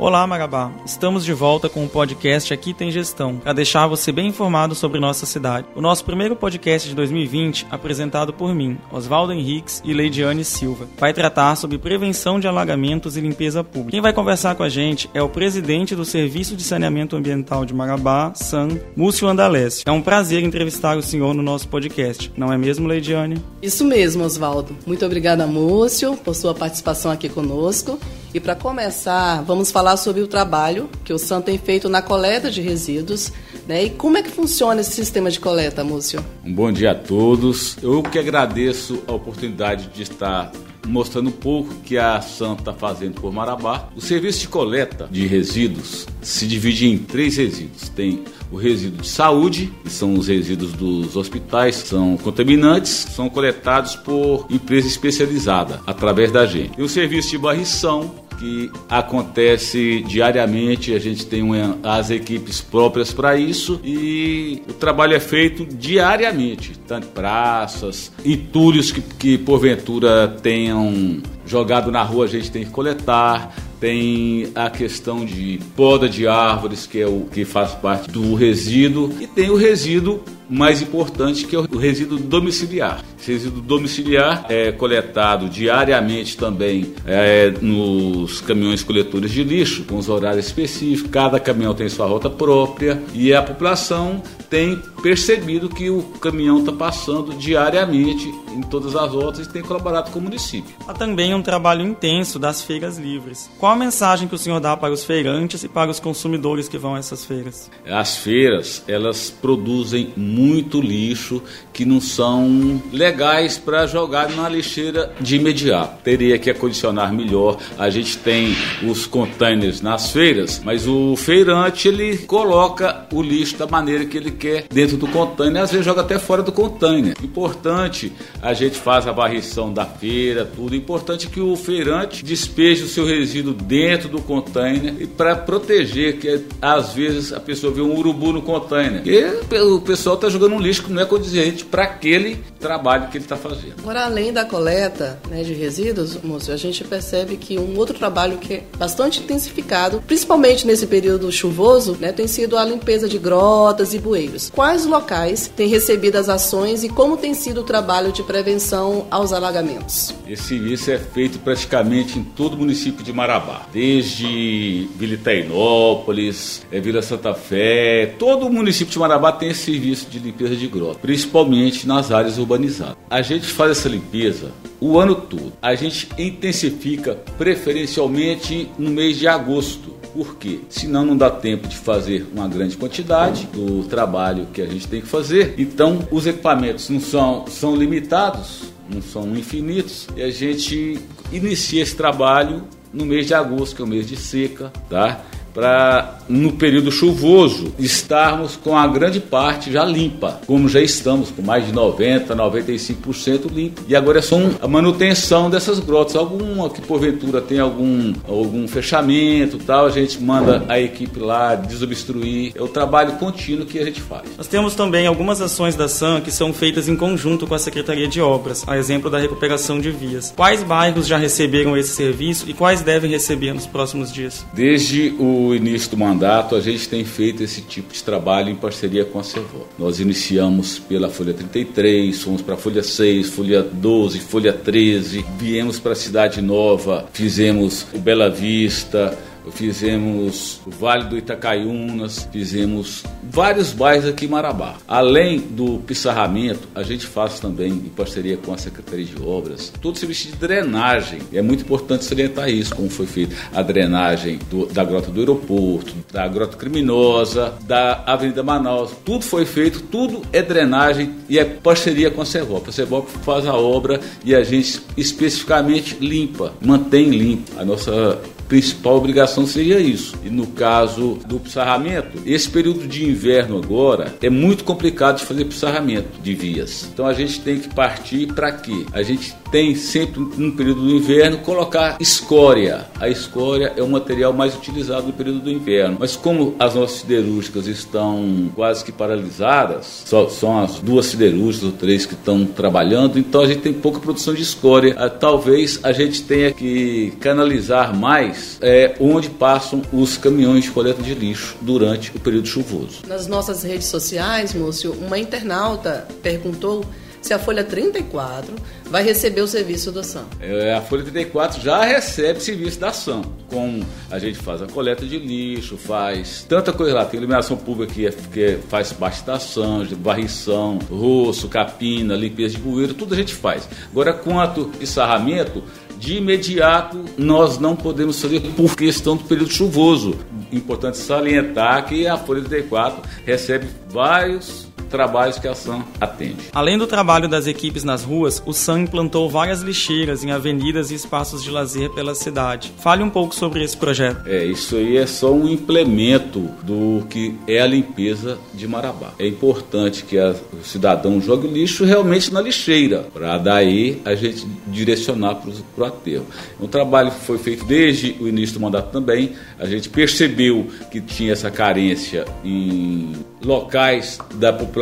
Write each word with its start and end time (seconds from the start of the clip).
Olá, 0.00 0.24
Marabá. 0.28 0.70
Estamos 0.86 1.24
de 1.24 1.32
volta 1.32 1.68
com 1.68 1.84
o 1.84 1.88
podcast 1.88 2.54
Aqui 2.54 2.72
Tem 2.72 2.88
Gestão, 2.88 3.38
para 3.38 3.52
deixar 3.52 3.88
você 3.88 4.12
bem 4.12 4.28
informado 4.28 4.72
sobre 4.72 5.00
nossa 5.00 5.26
cidade. 5.26 5.66
O 5.74 5.80
nosso 5.80 6.04
primeiro 6.04 6.36
podcast 6.36 6.88
de 6.88 6.94
2020, 6.94 7.66
apresentado 7.68 8.32
por 8.32 8.54
mim, 8.54 8.78
Oswaldo 8.92 9.32
Henriques 9.32 9.82
e 9.84 9.92
Leidiane 9.92 10.44
Silva, 10.44 10.86
vai 10.96 11.12
tratar 11.12 11.56
sobre 11.56 11.78
prevenção 11.78 12.38
de 12.38 12.46
alagamentos 12.46 13.16
e 13.16 13.20
limpeza 13.20 13.64
pública. 13.64 13.90
Quem 13.90 14.00
vai 14.00 14.12
conversar 14.12 14.54
com 14.54 14.62
a 14.62 14.68
gente 14.68 15.10
é 15.12 15.20
o 15.20 15.28
presidente 15.28 15.96
do 15.96 16.04
Serviço 16.04 16.54
de 16.54 16.62
Saneamento 16.62 17.16
Ambiental 17.16 17.64
de 17.64 17.74
Marabá, 17.74 18.32
SAM, 18.36 18.78
Múcio 18.94 19.26
Andalés. 19.26 19.82
É 19.84 19.90
um 19.90 20.00
prazer 20.00 20.44
entrevistar 20.44 20.96
o 20.96 21.02
senhor 21.02 21.34
no 21.34 21.42
nosso 21.42 21.66
podcast, 21.66 22.32
não 22.36 22.52
é 22.52 22.56
mesmo, 22.56 22.86
Leidiane? 22.86 23.42
Isso 23.60 23.84
mesmo, 23.84 24.22
Oswaldo. 24.22 24.76
Muito 24.86 25.04
obrigada, 25.04 25.44
Múcio, 25.44 26.16
por 26.18 26.36
sua 26.36 26.54
participação 26.54 27.10
aqui 27.10 27.28
conosco. 27.28 27.98
E 28.38 28.40
para 28.40 28.54
começar, 28.54 29.42
vamos 29.42 29.72
falar 29.72 29.96
sobre 29.96 30.22
o 30.22 30.28
trabalho 30.28 30.88
que 31.02 31.12
o 31.12 31.18
SAM 31.18 31.40
tem 31.40 31.58
feito 31.58 31.88
na 31.88 32.00
coleta 32.00 32.48
de 32.48 32.60
resíduos. 32.60 33.32
Né? 33.66 33.86
E 33.86 33.90
como 33.90 34.16
é 34.16 34.22
que 34.22 34.30
funciona 34.30 34.80
esse 34.80 34.92
sistema 34.92 35.28
de 35.28 35.40
coleta, 35.40 35.82
Múcio? 35.82 36.24
Um 36.44 36.54
bom 36.54 36.70
dia 36.70 36.92
a 36.92 36.94
todos. 36.94 37.76
Eu 37.82 38.00
que 38.00 38.16
agradeço 38.16 39.02
a 39.08 39.12
oportunidade 39.12 39.88
de 39.88 40.04
estar 40.04 40.52
mostrando 40.86 41.30
um 41.30 41.32
pouco 41.32 41.74
que 41.84 41.98
a 41.98 42.20
SAM 42.20 42.54
está 42.54 42.72
fazendo 42.72 43.20
por 43.20 43.32
Marabá. 43.32 43.88
O 43.96 44.00
serviço 44.00 44.38
de 44.38 44.46
coleta 44.46 45.08
de 45.10 45.26
resíduos 45.26 46.06
se 46.22 46.46
divide 46.46 46.86
em 46.86 46.96
três 46.96 47.36
resíduos. 47.36 47.88
Tem 47.88 48.22
o 48.52 48.56
resíduo 48.56 49.02
de 49.02 49.08
saúde, 49.08 49.72
que 49.82 49.90
são 49.90 50.14
os 50.14 50.28
resíduos 50.28 50.72
dos 50.74 51.16
hospitais, 51.16 51.74
são 51.74 52.16
contaminantes, 52.16 53.04
são 53.10 53.28
coletados 53.28 53.96
por 53.96 54.46
empresa 54.48 54.86
especializada 54.86 55.80
através 55.84 56.30
da 56.30 56.46
gente. 56.46 56.78
E 56.78 56.82
o 56.82 56.88
serviço 56.88 57.30
de 57.30 57.38
barrição, 57.38 58.27
que 58.38 58.70
acontece 58.88 60.02
diariamente, 60.02 60.94
a 60.94 60.98
gente 60.98 61.26
tem 61.26 61.42
uma, 61.42 61.78
as 61.82 62.10
equipes 62.10 62.60
próprias 62.60 63.12
para 63.12 63.36
isso 63.36 63.80
e 63.82 64.62
o 64.68 64.72
trabalho 64.72 65.14
é 65.14 65.20
feito 65.20 65.66
diariamente, 65.66 66.78
tanto 66.86 67.08
praças, 67.08 68.12
entulhos 68.24 68.92
que, 68.92 69.00
que 69.00 69.38
porventura 69.38 70.28
tenham 70.40 71.20
jogado 71.44 71.90
na 71.90 72.02
rua 72.02 72.26
a 72.26 72.28
gente 72.28 72.50
tem 72.50 72.64
que 72.64 72.70
coletar, 72.70 73.54
tem 73.80 74.50
a 74.54 74.70
questão 74.70 75.24
de 75.24 75.60
poda 75.76 76.08
de 76.08 76.26
árvores, 76.26 76.86
que 76.86 77.00
é 77.00 77.06
o 77.06 77.26
que 77.32 77.44
faz 77.44 77.72
parte 77.72 78.10
do 78.10 78.34
resíduo, 78.34 79.12
e 79.20 79.26
tem 79.26 79.50
o 79.50 79.56
resíduo 79.56 80.22
mais 80.48 80.80
importante, 80.80 81.44
que 81.46 81.54
é 81.54 81.58
o 81.58 81.76
resíduo 81.76 82.18
domiciliar. 82.18 83.04
Esse 83.20 83.32
resíduo 83.32 83.60
domiciliar 83.60 84.46
é 84.48 84.72
coletado 84.72 85.48
diariamente 85.48 86.36
também 86.36 86.94
é, 87.06 87.52
nos 87.60 88.40
caminhões 88.40 88.82
coletores 88.82 89.30
de 89.30 89.44
lixo, 89.44 89.84
com 89.84 89.96
os 89.96 90.08
horários 90.08 90.46
específicos, 90.46 91.10
cada 91.10 91.38
caminhão 91.38 91.74
tem 91.74 91.88
sua 91.88 92.06
rota 92.06 92.30
própria 92.30 93.02
e 93.12 93.34
a 93.34 93.42
população 93.42 94.22
tem 94.50 94.80
percebido 95.02 95.68
que 95.68 95.90
o 95.90 96.02
caminhão 96.20 96.58
está 96.58 96.72
passando 96.72 97.34
diariamente 97.34 98.32
em 98.52 98.62
todas 98.62 98.96
as 98.96 99.10
rotas 99.10 99.46
e 99.46 99.52
tem 99.52 99.62
colaborado 99.62 100.10
com 100.10 100.18
o 100.18 100.22
município. 100.22 100.74
Há 100.86 100.94
também 100.94 101.34
um 101.34 101.42
trabalho 101.42 101.86
intenso 101.86 102.38
das 102.38 102.62
feiras 102.62 102.98
livres. 102.98 103.50
Qual 103.58 103.72
a 103.72 103.76
mensagem 103.76 104.26
que 104.26 104.34
o 104.34 104.38
senhor 104.38 104.60
dá 104.60 104.76
para 104.76 104.92
os 104.92 105.04
feirantes 105.04 105.62
e 105.62 105.68
para 105.68 105.90
os 105.90 106.00
consumidores 106.00 106.68
que 106.68 106.78
vão 106.78 106.94
a 106.94 106.98
essas 106.98 107.24
feiras? 107.24 107.70
As 107.86 108.16
feiras, 108.16 108.82
elas 108.88 109.30
produzem 109.30 110.12
muito 110.16 110.80
lixo 110.80 111.42
que 111.72 111.84
não 111.84 112.00
são 112.00 112.82
legais 112.92 113.58
para 113.58 113.86
jogar 113.86 114.30
na 114.30 114.48
lixeira 114.48 115.14
de 115.20 115.36
imediato. 115.36 116.02
Teria 116.02 116.38
que 116.38 116.50
acondicionar 116.50 117.12
melhor. 117.12 117.58
A 117.78 117.90
gente 117.90 118.18
tem 118.18 118.56
os 118.82 119.06
containers 119.06 119.80
nas 119.80 120.10
feiras, 120.10 120.60
mas 120.64 120.86
o 120.86 121.14
feirante 121.16 121.88
ele 121.88 122.18
coloca 122.18 123.06
o 123.12 123.22
lixo 123.22 123.56
da 123.56 123.66
maneira 123.66 124.04
que 124.04 124.16
ele 124.16 124.30
quer 124.38 124.64
dentro 124.70 124.96
do 124.96 125.08
container, 125.08 125.62
às 125.62 125.70
vezes 125.70 125.84
joga 125.84 126.02
até 126.02 126.18
fora 126.18 126.42
do 126.42 126.52
container. 126.52 127.14
Importante, 127.22 128.12
a 128.40 128.54
gente 128.54 128.78
faz 128.78 129.06
a 129.06 129.12
varrição 129.12 129.72
da 129.72 129.84
feira, 129.84 130.44
tudo. 130.44 130.74
Importante 130.74 131.28
que 131.28 131.40
o 131.40 131.56
feirante 131.56 132.24
despeje 132.24 132.84
o 132.84 132.88
seu 132.88 133.04
resíduo 133.04 133.52
dentro 133.52 134.08
do 134.08 134.20
container 134.20 134.94
e 134.98 135.06
para 135.06 135.34
proteger 135.36 136.18
que 136.18 136.44
às 136.62 136.92
vezes 136.92 137.32
a 137.32 137.40
pessoa 137.40 137.72
vê 137.72 137.80
um 137.80 137.96
urubu 137.96 138.32
no 138.32 138.42
container. 138.42 139.02
E 139.06 139.58
o 139.60 139.80
pessoal 139.80 140.14
está 140.14 140.28
jogando 140.28 140.54
um 140.54 140.60
lixo 140.60 140.84
que 140.84 140.92
não 140.92 141.02
é 141.02 141.04
condizente 141.04 141.64
para 141.64 141.84
aquele 141.84 142.42
trabalho 142.60 143.08
que 143.08 143.16
ele 143.16 143.24
está 143.24 143.36
fazendo. 143.36 143.74
Agora, 143.78 144.04
além 144.04 144.32
da 144.32 144.44
coleta 144.44 145.18
né, 145.28 145.42
de 145.42 145.52
resíduos, 145.52 146.16
moço, 146.22 146.52
a 146.52 146.56
gente 146.56 146.84
percebe 146.84 147.36
que 147.36 147.58
um 147.58 147.76
outro 147.76 147.98
trabalho 147.98 148.38
que 148.38 148.54
é 148.54 148.64
bastante 148.76 149.20
intensificado, 149.20 150.02
principalmente 150.06 150.66
nesse 150.66 150.86
período 150.86 151.30
chuvoso, 151.32 151.96
né, 152.00 152.12
tem 152.12 152.26
sido 152.26 152.56
a 152.56 152.64
limpeza 152.64 153.08
de 153.08 153.18
grotas 153.18 153.94
e 153.94 153.98
bueiros. 153.98 154.27
Quais 154.52 154.84
locais 154.84 155.50
têm 155.54 155.68
recebido 155.68 156.16
as 156.16 156.28
ações 156.28 156.84
e 156.84 156.88
como 156.88 157.16
tem 157.16 157.34
sido 157.34 157.60
o 157.60 157.64
trabalho 157.64 158.12
de 158.12 158.22
prevenção 158.22 159.06
aos 159.10 159.32
alagamentos? 159.32 160.14
Esse 160.26 160.42
serviço 160.42 160.90
é 160.90 160.98
feito 160.98 161.38
praticamente 161.38 162.18
em 162.18 162.22
todo 162.22 162.54
o 162.54 162.58
município 162.58 163.04
de 163.04 163.12
Marabá, 163.12 163.66
desde 163.72 164.88
Vila 164.96 165.14
Itainópolis, 165.14 166.62
é, 166.70 166.80
Vila 166.80 167.02
Santa 167.02 167.34
Fé, 167.34 168.14
todo 168.18 168.46
o 168.46 168.52
município 168.52 168.92
de 168.92 168.98
Marabá 168.98 169.32
tem 169.32 169.50
esse 169.50 169.64
serviço 169.64 170.08
de 170.10 170.18
limpeza 170.18 170.56
de 170.56 170.66
grota, 170.66 170.98
principalmente 171.00 171.86
nas 171.86 172.10
áreas 172.10 172.38
urbanizadas. 172.38 172.96
A 173.08 173.22
gente 173.22 173.46
faz 173.46 173.72
essa 173.72 173.88
limpeza 173.88 174.52
o 174.80 174.98
ano 174.98 175.14
todo. 175.14 175.52
A 175.60 175.74
gente 175.74 176.08
intensifica 176.18 177.16
preferencialmente 177.36 178.70
no 178.78 178.90
mês 178.90 179.16
de 179.16 179.26
agosto. 179.26 179.97
Por 180.18 180.34
quê? 180.34 180.58
Senão 180.68 181.04
não 181.04 181.16
dá 181.16 181.30
tempo 181.30 181.68
de 181.68 181.76
fazer 181.76 182.26
uma 182.34 182.48
grande 182.48 182.76
quantidade 182.76 183.46
do 183.52 183.84
trabalho 183.84 184.48
que 184.52 184.60
a 184.60 184.66
gente 184.66 184.88
tem 184.88 185.00
que 185.00 185.06
fazer. 185.06 185.54
Então, 185.56 186.00
os 186.10 186.26
equipamentos 186.26 186.90
não 186.90 186.98
são, 186.98 187.46
são 187.46 187.76
limitados, 187.76 188.64
não 188.92 189.00
são 189.00 189.36
infinitos, 189.36 190.08
e 190.16 190.22
a 190.22 190.28
gente 190.28 190.98
inicia 191.30 191.84
esse 191.84 191.94
trabalho 191.94 192.64
no 192.92 193.06
mês 193.06 193.28
de 193.28 193.34
agosto, 193.34 193.76
que 193.76 193.82
é 193.82 193.84
o 193.84 193.88
mês 193.88 194.08
de 194.08 194.16
seca, 194.16 194.72
tá? 194.90 195.20
Para 195.58 196.18
no 196.28 196.52
período 196.52 196.92
chuvoso 196.92 197.72
estarmos 197.80 198.54
com 198.54 198.76
a 198.76 198.86
grande 198.86 199.18
parte 199.18 199.72
já 199.72 199.84
limpa, 199.84 200.40
como 200.46 200.68
já 200.68 200.80
estamos 200.80 201.30
com 201.30 201.42
mais 201.42 201.66
de 201.66 201.72
90, 201.72 202.36
95% 202.36 203.50
limpo. 203.50 203.82
E 203.88 203.96
agora 203.96 204.20
é 204.20 204.22
só 204.22 204.36
a 204.60 204.68
manutenção 204.68 205.50
dessas 205.50 205.80
grotas, 205.80 206.14
alguma 206.14 206.70
que 206.70 206.80
porventura 206.82 207.40
tem 207.40 207.58
algum 207.58 208.12
algum 208.28 208.68
fechamento, 208.68 209.58
tal, 209.58 209.86
a 209.86 209.90
gente 209.90 210.22
manda 210.22 210.64
a 210.68 210.78
equipe 210.78 211.18
lá 211.18 211.56
desobstruir. 211.56 212.52
É 212.54 212.62
o 212.62 212.68
trabalho 212.68 213.12
contínuo 213.12 213.66
que 213.66 213.80
a 213.80 213.84
gente 213.84 214.00
faz. 214.00 214.28
Nós 214.36 214.46
temos 214.46 214.76
também 214.76 215.08
algumas 215.08 215.40
ações 215.40 215.74
da 215.74 215.88
SAM 215.88 216.20
que 216.20 216.30
são 216.30 216.52
feitas 216.52 216.88
em 216.88 216.94
conjunto 216.94 217.48
com 217.48 217.54
a 217.54 217.58
Secretaria 217.58 218.06
de 218.06 218.20
Obras, 218.20 218.62
a 218.66 218.78
exemplo 218.78 219.10
da 219.10 219.18
recuperação 219.18 219.80
de 219.80 219.90
vias. 219.90 220.32
Quais 220.36 220.62
bairros 220.62 221.06
já 221.06 221.16
receberam 221.16 221.76
esse 221.76 221.96
serviço 221.96 222.44
e 222.48 222.54
quais 222.54 222.82
devem 222.82 223.10
receber 223.10 223.52
nos 223.52 223.66
próximos 223.66 224.12
dias? 224.12 224.46
Desde 224.52 225.14
o 225.18 225.47
início 225.54 225.90
do 225.90 225.96
mandato, 225.96 226.54
a 226.54 226.60
gente 226.60 226.88
tem 226.88 227.04
feito 227.04 227.42
esse 227.42 227.62
tipo 227.62 227.92
de 227.92 228.02
trabalho 228.02 228.50
em 228.50 228.54
parceria 228.54 229.04
com 229.04 229.18
a 229.18 229.22
Servó. 229.22 229.66
Nós 229.78 230.00
iniciamos 230.00 230.78
pela 230.78 231.08
Folha 231.08 231.32
33, 231.34 232.20
fomos 232.22 232.42
para 232.42 232.54
a 232.54 232.58
Folha 232.58 232.82
6, 232.82 233.30
Folha 233.30 233.62
12, 233.62 234.20
Folha 234.20 234.52
13, 234.52 235.24
viemos 235.38 235.78
para 235.78 235.92
a 235.92 235.96
Cidade 235.96 236.40
Nova, 236.42 237.06
fizemos 237.12 237.86
o 237.92 237.98
Bela 237.98 238.28
Vista, 238.30 239.16
fizemos 239.50 240.60
o 240.66 240.70
Vale 240.70 241.04
do 241.04 241.16
Itacaiunas, 241.16 242.28
fizemos 242.32 243.04
vários 243.22 243.72
bairros 243.72 244.06
aqui 244.06 244.26
em 244.26 244.28
Marabá. 244.28 244.76
Além 244.86 245.38
do 245.40 245.78
pissarramento, 245.78 246.68
a 246.74 246.82
gente 246.82 247.06
faz 247.06 247.40
também, 247.40 247.72
em 247.72 247.90
parceria 247.90 248.36
com 248.36 248.52
a 248.52 248.58
Secretaria 248.58 249.04
de 249.04 249.20
Obras, 249.22 249.72
todo 249.80 249.96
o 249.96 249.98
serviço 249.98 250.28
de 250.28 250.36
drenagem. 250.36 251.20
E 251.32 251.38
é 251.38 251.42
muito 251.42 251.62
importante 251.62 252.04
salientar 252.04 252.48
isso, 252.48 252.74
como 252.74 252.88
foi 252.88 253.06
feito 253.06 253.34
a 253.54 253.62
drenagem 253.62 254.38
do, 254.50 254.66
da 254.66 254.84
Grota 254.84 255.10
do 255.10 255.20
Aeroporto, 255.20 255.94
da 256.12 256.26
Grota 256.26 256.56
Criminosa, 256.56 257.54
da 257.66 258.02
Avenida 258.06 258.42
Manaus. 258.42 258.92
Tudo 259.04 259.24
foi 259.24 259.44
feito, 259.44 259.80
tudo 259.82 260.22
é 260.32 260.42
drenagem 260.42 261.14
e 261.28 261.38
é 261.38 261.44
parceria 261.44 262.10
com 262.10 262.22
a 262.22 262.26
Servop. 262.26 262.68
A 262.68 262.72
Servop 262.72 263.10
faz 263.22 263.46
a 263.46 263.54
obra 263.54 264.00
e 264.24 264.34
a 264.34 264.42
gente 264.42 264.80
especificamente 264.96 265.96
limpa, 266.00 266.52
mantém 266.60 267.10
limpo. 267.10 267.52
A 267.58 267.64
nossa 267.64 268.18
principal 268.48 268.96
obrigação 268.96 269.46
seria 269.46 269.78
isso. 269.78 270.16
E 270.24 270.30
no 270.30 270.46
caso 270.46 271.18
do 271.26 271.38
pissarramento, 271.38 272.22
esse 272.24 272.48
período 272.48 272.88
de 272.88 273.04
inverno 273.04 273.58
agora 273.58 274.14
é 274.22 274.30
muito 274.30 274.64
complicado 274.64 275.18
de 275.18 275.24
fazer 275.24 275.44
pissarramento 275.44 276.20
de 276.20 276.34
vias. 276.34 276.88
Então 276.92 277.06
a 277.06 277.12
gente 277.12 277.40
tem 277.40 277.58
que 277.58 277.68
partir 277.68 278.26
para 278.32 278.50
quê? 278.50 278.86
A 278.92 279.02
gente 279.02 279.36
tem 279.50 279.74
sempre 279.74 280.20
no 280.20 280.52
período 280.52 280.82
do 280.82 280.90
inverno 280.90 281.38
colocar 281.38 281.96
escória. 282.00 282.86
A 283.00 283.08
escória 283.08 283.72
é 283.76 283.82
o 283.82 283.88
material 283.88 284.32
mais 284.32 284.54
utilizado 284.54 285.06
no 285.06 285.12
período 285.12 285.40
do 285.40 285.50
inverno. 285.50 285.96
Mas 286.00 286.16
como 286.16 286.54
as 286.58 286.74
nossas 286.74 286.98
siderúrgicas 286.98 287.66
estão 287.66 288.50
quase 288.54 288.84
que 288.84 288.92
paralisadas, 288.92 290.02
só 290.04 290.28
são 290.28 290.58
as 290.62 290.78
duas 290.80 291.06
siderúrgicas 291.06 291.64
ou 291.64 291.72
três 291.72 292.06
que 292.06 292.14
estão 292.14 292.44
trabalhando, 292.44 293.18
então 293.18 293.40
a 293.40 293.46
gente 293.46 293.60
tem 293.60 293.72
pouca 293.72 294.00
produção 294.00 294.34
de 294.34 294.42
escória. 294.42 294.94
Ah, 294.98 295.08
talvez 295.08 295.80
a 295.82 295.92
gente 295.92 296.22
tenha 296.22 296.52
que 296.52 297.12
canalizar 297.20 297.96
mais 297.96 298.58
é, 298.60 298.94
onde 299.00 299.30
passam 299.30 299.82
os 299.92 300.16
caminhões 300.16 300.64
de 300.64 300.70
coleta 300.70 301.02
de 301.02 301.14
lixo 301.14 301.56
durante 301.60 302.14
o 302.14 302.20
período 302.20 302.46
chuvoso. 302.46 303.02
Nas 303.06 303.26
nossas 303.26 303.62
redes 303.62 303.86
sociais, 303.86 304.54
Múcio, 304.54 304.92
uma 304.92 305.18
internauta 305.18 306.06
perguntou 306.22 306.84
se 307.20 307.34
a 307.34 307.38
folha 307.38 307.64
34 307.64 308.54
vai 308.84 309.02
receber 309.02 309.40
o 309.42 309.46
serviço 309.46 309.92
do 309.92 310.02
SAM. 310.02 310.24
É, 310.40 310.74
a 310.74 310.80
folha 310.80 311.02
34 311.02 311.60
já 311.60 311.84
recebe 311.84 312.40
serviço 312.40 312.78
da 312.78 312.92
SAM, 312.92 313.22
como 313.50 313.84
a 314.10 314.18
gente 314.18 314.38
faz 314.38 314.62
a 314.62 314.66
coleta 314.66 315.04
de 315.04 315.18
lixo, 315.18 315.76
faz 315.76 316.44
tanta 316.48 316.72
coisa 316.72 316.94
lá, 316.94 317.04
tem 317.04 317.18
iluminação 317.18 317.56
pública 317.56 317.92
que, 317.92 318.06
é, 318.06 318.10
que 318.10 318.58
faz 318.68 318.92
parte 318.92 319.22
da 319.24 319.38
SAM, 319.38 319.86
varrição, 320.00 320.78
roço, 320.90 321.48
capina, 321.48 322.14
limpeza 322.14 322.56
de 322.56 322.60
bueiro, 322.60 322.94
tudo 322.94 323.14
a 323.14 323.16
gente 323.16 323.34
faz. 323.34 323.68
Agora, 323.90 324.12
quanto 324.12 324.70
de 324.78 324.86
sarramento, 324.86 325.62
de 325.98 326.16
imediato 326.16 327.04
nós 327.16 327.58
não 327.58 327.74
podemos 327.74 328.20
fazer 328.20 328.40
por 328.40 328.76
questão 328.76 329.16
do 329.16 329.24
período 329.24 329.50
chuvoso. 329.50 330.16
Importante 330.52 330.96
salientar 330.96 331.84
que 331.86 332.06
a 332.06 332.16
Folha 332.16 332.42
34 332.42 333.02
recebe 333.26 333.66
vários 333.88 334.67
trabalhos 334.88 335.38
que 335.38 335.46
a 335.46 335.54
SAM 335.54 335.84
atende. 336.00 336.48
Além 336.52 336.78
do 336.78 336.86
trabalho 336.86 337.28
das 337.28 337.46
equipes 337.46 337.84
nas 337.84 338.02
ruas, 338.02 338.42
o 338.46 338.52
SAM 338.52 338.80
implantou 338.80 339.28
várias 339.28 339.60
lixeiras 339.60 340.24
em 340.24 340.30
avenidas 340.30 340.90
e 340.90 340.94
espaços 340.94 341.42
de 341.42 341.50
lazer 341.50 341.90
pela 341.90 342.14
cidade. 342.14 342.72
Fale 342.78 343.02
um 343.02 343.10
pouco 343.10 343.34
sobre 343.34 343.62
esse 343.62 343.76
projeto. 343.76 344.26
É, 344.26 344.44
isso 344.44 344.76
aí 344.76 344.96
é 344.96 345.06
só 345.06 345.32
um 345.32 345.48
implemento 345.48 346.40
do 346.62 347.04
que 347.08 347.34
é 347.46 347.60
a 347.60 347.66
limpeza 347.66 348.38
de 348.54 348.66
Marabá. 348.66 349.12
É 349.18 349.26
importante 349.26 350.04
que 350.04 350.18
a, 350.18 350.34
o 350.52 350.64
cidadão 350.64 351.20
jogue 351.20 351.46
o 351.46 351.50
lixo 351.50 351.84
realmente 351.84 352.32
na 352.32 352.40
lixeira, 352.40 353.06
para 353.12 353.38
daí 353.38 354.00
a 354.04 354.14
gente 354.14 354.46
direcionar 354.66 355.36
para 355.36 355.50
o 355.76 355.84
aterro. 355.84 356.26
Um 356.60 356.66
trabalho 356.66 357.10
que 357.10 357.20
foi 357.20 357.38
feito 357.38 357.64
desde 357.64 358.16
o 358.20 358.28
início 358.28 358.54
do 358.54 358.60
mandato 358.60 358.90
também, 358.90 359.32
a 359.58 359.66
gente 359.66 359.88
percebeu 359.88 360.66
que 360.90 361.00
tinha 361.00 361.32
essa 361.32 361.50
carência 361.50 362.24
em 362.44 363.12
locais 363.42 364.18
da 364.34 364.52
população 364.52 364.77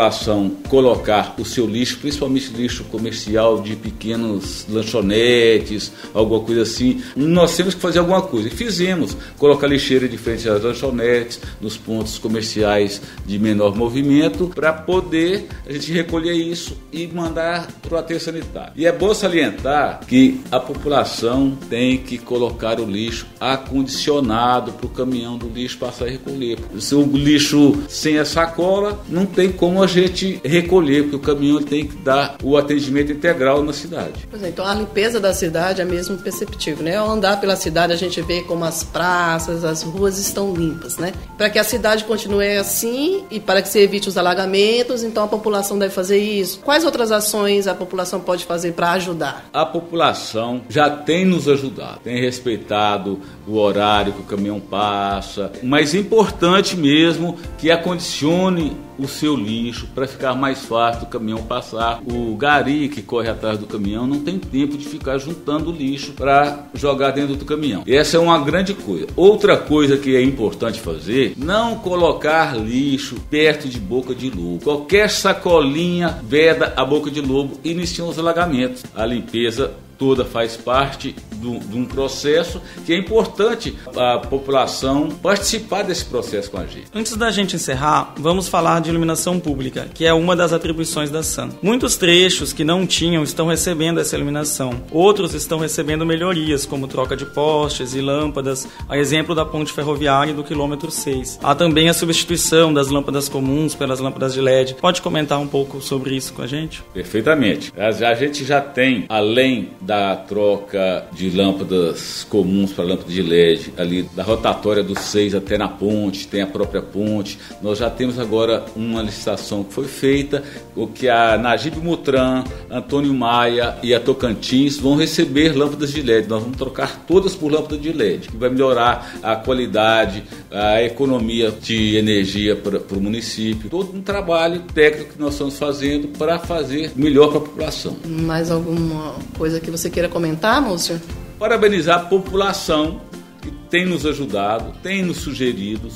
colocar 0.69 1.35
o 1.39 1.45
seu 1.45 1.67
lixo, 1.67 1.99
principalmente 1.99 2.53
lixo 2.53 2.85
comercial 2.85 3.61
de 3.61 3.77
pequenos 3.77 4.67
lanchonetes, 4.69 5.93
alguma 6.15 6.41
coisa 6.41 6.63
assim, 6.63 7.03
nós 7.15 7.57
temos 7.57 7.75
que 7.75 7.81
fazer 7.81 7.99
alguma 7.99 8.23
coisa. 8.23 8.49
E 8.49 8.51
fizemos, 8.51 9.17
colocar 9.39 9.67
lixeira 9.67 10.09
de 10.09 10.17
frente 10.17 10.49
às 10.49 10.63
lanchonetes, 10.63 11.41
nos 11.61 11.77
pontos 11.77 12.19
comerciais 12.19 13.01
de 13.27 13.39
menor 13.39 13.75
movimento, 13.75 14.51
para 14.55 14.73
poder 14.73 15.47
a 15.67 15.73
gente 15.73 15.93
recolher 15.93 16.35
isso 16.35 16.77
e 16.93 17.07
mandar 17.07 17.69
para 17.83 17.97
o 17.97 17.99
aterro 17.99 18.21
sanitário. 18.21 18.73
E 18.77 18.87
é 18.87 18.93
bom 18.93 19.13
salientar 19.13 20.01
que 20.07 20.41
a 20.51 20.61
população 20.61 21.57
tem 21.69 21.99
que 21.99 22.19
colocar 22.19 22.81
o 22.81 22.85
lixo 22.85 23.27
acondicionado 23.41 24.73
para 24.73 24.87
o 24.87 24.91
caminhão 24.91 25.37
do 25.37 25.49
lixo 25.49 25.79
passar 25.79 26.07
e 26.09 26.13
recolher. 26.13 26.59
Se 26.79 26.95
o 26.95 27.05
lixo 27.05 27.83
sem 27.89 28.19
essa 28.19 28.47
sacola, 28.47 29.03
não 29.09 29.25
tem 29.25 29.51
como 29.51 29.83
a 29.87 29.89
gente 29.89 30.41
recolher, 30.45 31.03
porque 31.05 31.17
o 31.17 31.21
caminhão 31.21 31.63
tem 31.63 31.87
que 31.87 31.97
dar 31.97 32.37
o 32.43 32.57
atendimento 32.57 33.13
integral 33.13 33.63
na 33.63 33.73
cidade. 33.73 34.27
Pois 34.29 34.43
é, 34.43 34.49
então 34.49 34.67
a 34.67 34.75
limpeza 34.75 35.21
da 35.21 35.33
cidade 35.33 35.81
é 35.81 35.85
mesmo 35.85 36.19
perceptível, 36.19 36.85
né? 36.85 36.97
Ao 36.97 37.09
andar 37.09 37.41
pela 37.41 37.57
cidade 37.57 37.93
a 37.93 37.97
gente 37.97 38.21
vê 38.21 38.43
como 38.43 38.65
as 38.65 38.83
praças, 38.83 39.65
as 39.65 39.83
ruas 39.83 40.19
estão 40.19 40.53
limpas, 40.53 40.99
né? 40.99 41.13
Para 41.39 41.49
que 41.49 41.59
a 41.59 41.65
cidade 41.65 42.05
continue 42.05 42.57
assim 42.57 43.25
e 43.31 43.39
para 43.39 43.63
que 43.63 43.69
se 43.69 43.79
evite 43.79 44.09
os 44.09 44.19
alagamentos, 44.19 45.03
então 45.03 45.25
a 45.25 45.29
população 45.29 45.79
deve 45.79 45.95
fazer 45.95 46.19
isso. 46.19 46.61
Quais 46.65 46.85
outras 46.85 47.13
ações 47.13 47.67
a 47.67 47.75
população 47.75 48.21
pode 48.21 48.45
fazer 48.45 48.73
para 48.73 48.93
ajudar? 48.93 49.49
A 49.53 49.65
população 49.65 50.63
já 50.69 50.91
tem 50.91 51.25
nos 51.25 51.49
ajudado, 51.49 52.01
tem 52.03 52.21
respeitado 52.21 53.21
o 53.47 53.57
horário 53.57 54.13
que 54.13 54.21
o 54.21 54.25
caminhão 54.25 54.59
passa, 54.59 55.53
mas 55.63 55.95
importante 55.95 56.77
mesmo 56.77 57.37
que 57.57 57.71
acondicione 57.71 58.77
o 58.99 59.07
seu 59.09 59.37
lixo 59.37 59.89
para 59.95 60.07
ficar 60.07 60.35
mais 60.35 60.65
fácil 60.65 61.01
do 61.01 61.07
caminhão 61.07 61.43
passar. 61.43 62.01
O 62.07 62.37
gari 62.37 62.89
que 62.89 63.03
corre 63.03 63.29
atrás 63.29 63.59
do 63.59 63.67
caminhão 63.67 64.07
não 64.07 64.21
tem 64.21 64.39
tempo 64.39 64.77
de 64.77 64.85
ficar 64.87 65.19
juntando 65.19 65.71
lixo 65.71 66.13
para 66.13 66.67
jogar 66.75 67.11
dentro 67.11 67.37
do 67.37 67.45
caminhão. 67.45 67.83
E 67.87 67.95
essa 67.95 68.17
é 68.17 68.21
uma 68.21 68.39
grande 68.39 68.75
coisa. 68.75 69.07
Outra 69.17 69.57
coisa 69.57 69.97
que 69.97 70.17
é 70.17 70.23
importante 70.23 70.81
fazer, 70.81 71.35
não 71.37 71.77
colocar 71.77 72.57
lixo 72.57 73.17
perto 73.31 73.69
de 73.69 73.79
boca 73.79 74.15
de 74.15 74.31
lobo. 74.31 74.63
Qualquer 74.63 75.11
sacolinha 75.11 76.19
veda 76.23 76.73
a 76.77 76.85
boca 76.85 77.11
de 77.11 77.21
lobo 77.21 77.59
iniciam 77.65 78.09
os 78.09 78.19
alagamentos. 78.19 78.85
A 78.95 79.05
limpeza 79.05 79.73
toda 79.99 80.25
faz 80.25 80.57
parte 80.57 81.15
do, 81.37 81.59
de 81.59 81.77
um 81.77 81.85
processo 81.85 82.61
que 82.85 82.93
é 82.93 82.99
importante 82.99 83.77
a 83.97 84.19
população 84.19 85.09
participar 85.09 85.83
desse 85.83 86.05
processo 86.05 86.51
com 86.51 86.59
a 86.59 86.67
gente. 86.67 86.87
Antes 86.95 87.17
da 87.17 87.31
gente 87.31 87.57
encerrar, 87.57 88.15
vamos 88.19 88.49
falar 88.49 88.81
de 88.81 88.91
iluminação 88.91 89.39
pública, 89.39 89.89
que 89.93 90.05
é 90.05 90.13
uma 90.13 90.35
das 90.35 90.53
atribuições 90.53 91.11
da 91.11 91.23
SAM. 91.23 91.51
Muitos 91.63 91.97
trechos 91.97 92.53
que 92.53 92.65
não 92.65 92.87
tinham 92.87 93.23
estão 93.23 93.47
recebendo 93.47 94.01
essa 94.01 94.17
iluminação. 94.17 94.83
Outros 94.91 95.35
estão 95.35 95.59
recebendo 95.59 96.07
melhorias, 96.07 96.67
como 96.67 96.89
troca 96.89 97.17
de 97.17 97.27
postes 97.27 97.95
e 97.95 98.01
lâmpadas, 98.01 98.67
a 98.89 98.97
exemplo 98.99 99.35
da 99.35 99.45
ponte 99.45 99.73
ferroviária 99.73 100.35
do 100.35 100.45
quilômetro 100.45 100.91
6. 100.91 101.41
Há 101.43 101.55
também 101.55 101.89
a 101.89 101.95
substituição 101.95 102.73
das 102.73 102.89
lâmpadas 102.89 103.29
comuns 103.29 103.75
pelas 103.75 104.01
lâmpadas 104.01 104.35
de 104.35 104.41
LED. 104.41 104.75
Pode 104.75 105.03
comentar 105.03 105.39
um 105.39 105.47
pouco 105.47 105.81
sobre 105.81 106.17
isso 106.17 106.33
com 106.33 106.43
a 106.43 106.47
gente? 106.47 106.83
Perfeitamente. 106.95 107.73
A 107.77 108.15
gente 108.15 108.45
já 108.45 108.61
tem, 108.61 109.05
além 109.09 109.71
da 109.87 110.17
troca 110.17 111.07
de 111.13 111.31
lâmpadas 111.31 112.27
comuns 112.29 112.73
para 112.73 112.85
lâmpada 112.85 113.11
de 113.11 113.23
LED, 113.23 113.73
ali 113.77 114.03
da 114.15 114.25
rotatória 114.25 114.83
do 114.83 114.99
6 114.99 115.35
até 115.37 115.57
na 115.57 115.69
ponte, 115.69 116.27
tem 116.27 116.43
a 116.43 116.47
própria 116.47 116.83
ponte. 116.83 117.39
Nós 117.63 117.79
já 117.79 117.89
temos 117.89 118.19
agora 118.19 118.65
uma 118.75 119.01
licitação 119.01 119.63
que 119.63 119.73
foi 119.73 119.87
feita, 119.87 120.43
o 120.75 120.89
que 120.89 121.09
a 121.09 121.39
Najib 121.39 121.77
Mutran, 121.79 122.43
Antônio 122.69 123.15
Maia 123.15 123.77
e 123.83 123.95
a 123.95 124.01
Tocantins 124.01 124.77
vão 124.77 124.97
receber 124.97 125.57
lâmpadas 125.57 125.93
de 125.93 126.03
LED. 126.03 126.29
Nós 126.29 126.43
vamos 126.43 126.57
trocar 126.57 127.05
todas 127.07 127.37
por 127.37 127.53
lâmpada 127.53 127.79
de 127.79 127.93
LED, 127.93 128.29
que 128.29 128.37
vai 128.37 128.51
melhorar 128.51 129.17
a 129.23 129.37
qualidade, 129.37 130.25
a 130.51 130.83
economia 130.83 131.53
de 131.53 131.97
energia 131.97 132.57
para, 132.57 132.81
para 132.81 132.99
o 132.99 133.01
município. 133.01 133.71
Todo 133.71 133.97
um 133.97 134.03
trabalho 134.03 134.63
técnico 134.75 135.13
que 135.13 135.21
nós 135.21 135.35
estamos 135.35 135.57
fazendo 135.57 136.09
para 136.09 136.41
fazer 136.41 136.91
melhor 136.97 137.29
para 137.29 137.39
a 137.39 137.41
população. 137.43 137.97
Mais 138.05 138.51
alguma 138.51 139.15
coisa 139.39 139.61
que 139.61 139.71
você 139.77 139.91
queira 139.91 140.09
comentar, 140.09 140.61
Múcio? 140.61 141.01
Parabenizar 141.39 142.01
a 142.01 142.05
população 142.05 143.01
que 143.43 143.51
tem 143.71 143.85
nos 143.85 144.07
ajudado, 144.07 144.73
tem 144.83 145.03
nos 145.03 145.19
sugerido 145.19 145.89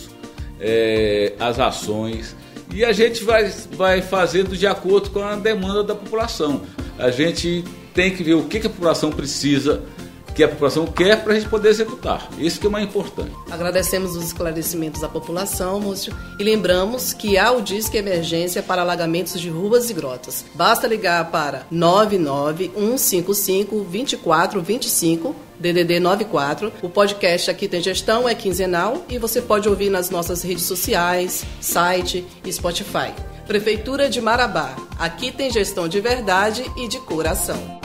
é, 0.60 1.32
as 1.38 1.58
ações 1.58 2.36
e 2.72 2.84
a 2.84 2.92
gente 2.92 3.24
vai, 3.24 3.52
vai 3.72 4.00
fazendo 4.00 4.56
de 4.56 4.66
acordo 4.66 5.10
com 5.10 5.20
a 5.20 5.34
demanda 5.34 5.82
da 5.82 5.94
população. 5.94 6.62
A 6.98 7.10
gente 7.10 7.64
tem 7.92 8.14
que 8.14 8.22
ver 8.22 8.34
o 8.34 8.44
que, 8.44 8.60
que 8.60 8.66
a 8.66 8.70
população 8.70 9.10
precisa 9.10 9.82
que 10.40 10.44
a 10.44 10.48
população 10.48 10.86
quer 10.86 11.22
para 11.22 11.34
a 11.34 11.38
gente 11.38 11.50
poder 11.50 11.68
executar. 11.68 12.26
Isso 12.38 12.58
que 12.58 12.66
é 12.66 12.70
mais 12.70 12.86
importante. 12.86 13.30
Agradecemos 13.50 14.16
os 14.16 14.24
esclarecimentos 14.24 15.04
à 15.04 15.08
população, 15.08 15.78
Múcio, 15.78 16.16
e 16.38 16.44
lembramos 16.44 17.12
que 17.12 17.36
há 17.36 17.52
o 17.52 17.60
Disque 17.60 17.98
Emergência 17.98 18.62
para 18.62 18.80
alagamentos 18.80 19.38
de 19.38 19.50
ruas 19.50 19.90
e 19.90 19.94
grotas. 19.94 20.46
Basta 20.54 20.86
ligar 20.86 21.30
para 21.30 21.66
99155 21.70 23.84
2425 23.84 25.36
DDD 25.58 26.00
94. 26.00 26.72
O 26.80 26.88
podcast 26.88 27.50
Aqui 27.50 27.68
Tem 27.68 27.82
Gestão 27.82 28.26
é 28.26 28.34
quinzenal 28.34 29.04
e 29.10 29.18
você 29.18 29.42
pode 29.42 29.68
ouvir 29.68 29.90
nas 29.90 30.08
nossas 30.08 30.42
redes 30.42 30.64
sociais, 30.64 31.44
site 31.60 32.26
e 32.42 32.50
Spotify. 32.50 33.12
Prefeitura 33.46 34.08
de 34.08 34.22
Marabá. 34.22 34.74
Aqui 34.98 35.30
tem 35.30 35.50
gestão 35.50 35.86
de 35.86 36.00
verdade 36.00 36.64
e 36.78 36.88
de 36.88 36.98
coração. 37.00 37.79